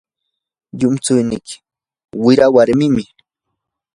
llumtsuynii 0.77 1.53
wira 2.23 2.45
warmim. 2.55 2.95